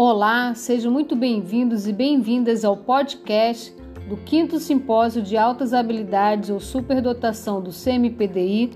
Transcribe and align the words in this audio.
Olá, 0.00 0.54
sejam 0.54 0.92
muito 0.92 1.16
bem-vindos 1.16 1.88
e 1.88 1.92
bem-vindas 1.92 2.64
ao 2.64 2.76
podcast 2.76 3.74
do 4.08 4.16
5 4.16 4.60
Simpósio 4.60 5.20
de 5.20 5.36
Altas 5.36 5.74
Habilidades 5.74 6.50
ou 6.50 6.60
Superdotação 6.60 7.60
do 7.60 7.72
CMPDI, 7.72 8.70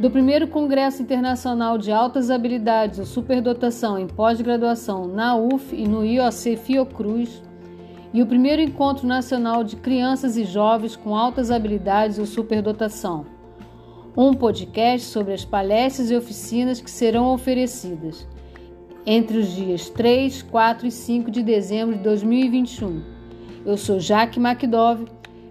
do 0.00 0.08
1 0.08 0.48
Congresso 0.48 1.00
Internacional 1.00 1.78
de 1.78 1.92
Altas 1.92 2.28
Habilidades 2.28 2.98
ou 2.98 3.06
Superdotação 3.06 3.96
em 4.00 4.08
Pós-Graduação 4.08 5.06
na 5.06 5.36
UF 5.36 5.76
e 5.76 5.86
no 5.86 6.04
IOC 6.04 6.56
Fiocruz, 6.56 7.40
e 8.12 8.20
o 8.20 8.26
primeiro 8.26 8.60
Encontro 8.60 9.06
Nacional 9.06 9.62
de 9.62 9.76
Crianças 9.76 10.36
e 10.36 10.42
Jovens 10.42 10.96
com 10.96 11.14
Altas 11.14 11.52
Habilidades 11.52 12.18
ou 12.18 12.26
Superdotação. 12.26 13.26
Um 14.16 14.34
podcast 14.34 15.06
sobre 15.06 15.34
as 15.34 15.44
palestras 15.44 16.10
e 16.10 16.16
oficinas 16.16 16.80
que 16.80 16.90
serão 16.90 17.32
oferecidas 17.32 18.26
entre 19.06 19.38
os 19.38 19.52
dias 19.54 19.88
3, 19.90 20.42
4 20.42 20.86
e 20.86 20.90
5 20.90 21.30
de 21.30 21.42
dezembro 21.42 21.96
de 21.96 22.02
2021. 22.02 23.02
Eu 23.64 23.76
sou 23.76 23.98
Jaque 23.98 24.40
Macdove 24.40 25.06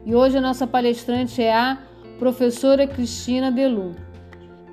e 0.06 0.16
hoje 0.16 0.38
a 0.38 0.42
nossa 0.42 0.66
palestrante 0.66 1.42
é 1.42 1.54
a 1.54 1.78
professora 2.18 2.88
Cristina 2.88 3.52
Delu. 3.52 3.96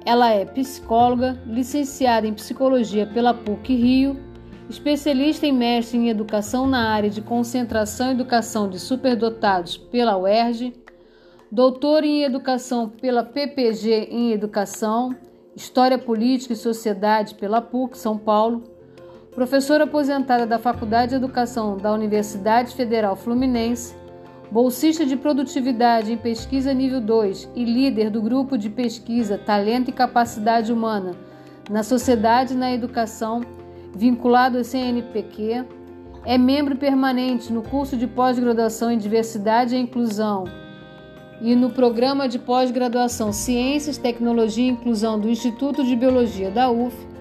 Ela 0.05 0.31
é 0.31 0.45
psicóloga, 0.45 1.41
licenciada 1.47 2.27
em 2.27 2.35
psicologia 2.35 3.07
pela 3.07 3.33
PUC 3.33 3.75
Rio, 3.75 4.17
especialista 4.69 5.47
em 5.47 5.53
mestre 5.53 5.97
em 5.99 6.09
educação 6.09 6.67
na 6.67 6.91
área 6.91 7.11
de 7.11 7.21
concentração 7.21 8.09
e 8.09 8.13
educação 8.13 8.69
de 8.69 8.79
superdotados 8.79 9.77
pela 9.77 10.17
UERJ, 10.17 10.75
doutora 11.51 12.07
em 12.07 12.23
educação 12.23 12.89
pela 12.89 13.23
PPG 13.23 14.09
em 14.11 14.33
educação, 14.33 15.15
História 15.57 15.97
Política 15.97 16.53
e 16.53 16.57
Sociedade 16.57 17.37
pela 17.37 17.63
PUC 17.63 17.97
São 17.97 18.19
Paulo. 18.19 18.65
Professora 19.33 19.85
aposentada 19.85 20.47
da 20.47 20.59
Faculdade 20.59 21.11
de 21.11 21.17
Educação 21.17 21.77
da 21.77 21.93
Universidade 21.93 22.75
Federal 22.75 23.15
Fluminense, 23.15 23.95
bolsista 24.51 25.07
de 25.07 25.17
produtividade 25.17 26.13
em 26.13 26.17
pesquisa 26.17 26.75
nível 26.75 27.01
2 27.01 27.51
e 27.55 27.65
líder 27.65 28.11
do 28.11 28.21
grupo 28.21 28.59
de 28.59 28.69
pesquisa 28.69 29.39
Talento 29.39 29.91
e 29.91 29.93
Capacidade 29.93 30.73
Humana 30.73 31.13
na 31.71 31.83
Sociedade 31.83 32.55
e 32.55 32.57
na 32.57 32.73
Educação, 32.73 33.41
vinculado 33.95 34.59
ao 34.59 34.65
CNPq, 34.65 35.65
é 36.25 36.37
membro 36.37 36.77
permanente 36.77 37.53
no 37.53 37.63
curso 37.63 37.97
de 37.97 38.07
pós-graduação 38.07 38.91
em 38.91 38.99
Diversidade 38.99 39.75
e 39.75 39.79
Inclusão 39.79 40.45
e 41.45 41.55
no 41.55 41.71
programa 41.71 42.27
de 42.27 42.41
pós-graduação 42.41 43.33
Ciências, 43.33 43.99
Tecnologia 43.99 44.65
e 44.65 44.69
Inclusão 44.69 45.21
do 45.21 45.29
Instituto 45.29 45.85
de 45.85 45.95
Biologia 45.95 46.51
da 46.51 46.71
UF 46.71 47.15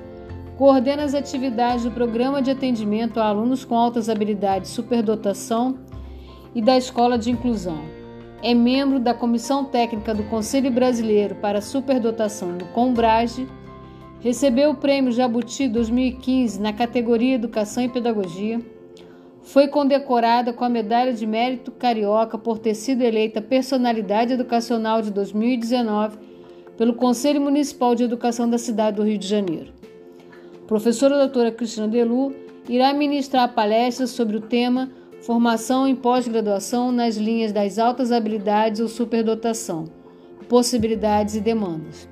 Coordena 0.57 1.03
as 1.03 1.15
atividades 1.15 1.83
do 1.83 1.91
Programa 1.91 2.41
de 2.41 2.51
Atendimento 2.51 3.19
a 3.19 3.25
Alunos 3.25 3.65
com 3.65 3.75
Altas 3.75 4.07
Habilidades 4.07 4.69
Superdotação 4.69 5.79
e 6.53 6.61
da 6.61 6.77
Escola 6.77 7.17
de 7.17 7.31
Inclusão. 7.31 7.81
É 8.41 8.53
membro 8.53 8.99
da 8.99 9.15
Comissão 9.15 9.65
Técnica 9.65 10.13
do 10.13 10.23
Conselho 10.23 10.71
Brasileiro 10.71 11.35
para 11.35 11.59
Superdotação 11.59 12.55
do 12.55 12.65
Combrage. 12.65 13.47
Recebeu 14.21 14.69
o 14.71 14.75
Prêmio 14.75 15.11
Jabuti 15.11 15.67
2015 15.67 16.61
na 16.61 16.71
categoria 16.71 17.35
Educação 17.35 17.83
e 17.83 17.89
Pedagogia. 17.89 18.61
Foi 19.43 19.67
condecorada 19.67 20.53
com 20.53 20.63
a 20.63 20.69
Medalha 20.69 21.13
de 21.13 21.27
Mérito 21.27 21.71
Carioca 21.71 22.37
por 22.37 22.59
ter 22.59 22.75
sido 22.75 23.01
eleita 23.01 23.41
Personalidade 23.41 24.33
Educacional 24.33 25.01
de 25.01 25.11
2019 25.11 26.17
pelo 26.77 26.95
Conselho 26.95 27.41
Municipal 27.41 27.93
de 27.93 28.03
Educação 28.03 28.49
da 28.49 28.57
cidade 28.57 28.97
do 28.97 29.03
Rio 29.03 29.17
de 29.17 29.27
Janeiro 29.27 29.83
professora 30.73 31.17
doutora 31.17 31.51
Cristina 31.51 31.87
Delu 31.87 32.33
irá 32.67 32.93
ministrar 32.93 33.53
palestras 33.53 34.09
sobre 34.09 34.37
o 34.37 34.41
tema 34.41 34.89
Formação 35.21 35.87
em 35.87 35.95
pós-graduação 35.95 36.91
nas 36.91 37.15
linhas 37.15 37.51
das 37.51 37.79
altas 37.79 38.11
habilidades 38.11 38.81
ou 38.81 38.89
superdotação, 38.89 39.85
possibilidades 40.49 41.35
e 41.35 41.39
demandas. 41.39 42.09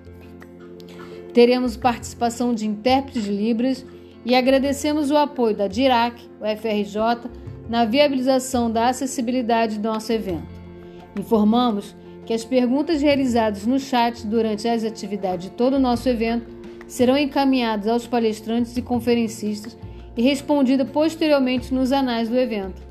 Teremos 1.33 1.75
participação 1.75 2.53
de 2.53 2.65
intérpretes 2.65 3.23
de 3.25 3.31
Libras 3.31 3.85
e 4.25 4.35
agradecemos 4.35 5.09
o 5.09 5.17
apoio 5.17 5.55
da 5.55 5.67
DIRAC, 5.67 6.21
o 6.39 6.45
FRJ, 6.57 7.29
na 7.67 7.85
viabilização 7.85 8.69
da 8.69 8.89
acessibilidade 8.89 9.79
do 9.79 9.87
nosso 9.87 10.11
evento. 10.11 10.47
Informamos 11.17 11.95
que 12.25 12.33
as 12.33 12.45
perguntas 12.45 13.01
realizadas 13.01 13.65
no 13.65 13.79
chat 13.79 14.25
durante 14.25 14.67
as 14.67 14.83
atividades 14.83 15.49
de 15.49 15.55
todo 15.55 15.75
o 15.75 15.79
nosso 15.79 16.07
evento 16.07 16.45
serão 16.87 17.17
encaminhados 17.17 17.87
aos 17.87 18.05
palestrantes 18.05 18.75
e 18.75 18.81
conferencistas 18.81 19.77
e 20.15 20.21
respondida 20.21 20.85
posteriormente 20.85 21.73
nos 21.73 21.91
anais 21.91 22.29
do 22.29 22.37
evento. 22.37 22.81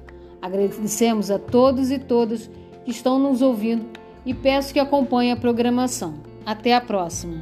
Agradecemos 0.40 1.30
a 1.30 1.38
todos 1.38 1.90
e 1.90 1.98
todas 1.98 2.50
que 2.84 2.90
estão 2.90 3.18
nos 3.18 3.42
ouvindo 3.42 3.86
e 4.24 4.32
peço 4.32 4.72
que 4.72 4.80
acompanhem 4.80 5.32
a 5.32 5.36
programação. 5.36 6.14
Até 6.44 6.74
a 6.74 6.80
próxima! 6.80 7.40